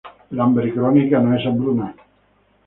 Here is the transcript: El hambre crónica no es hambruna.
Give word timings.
El 0.31 0.39
hambre 0.39 0.73
crónica 0.73 1.19
no 1.19 1.37
es 1.37 1.45
hambruna. 1.45 1.95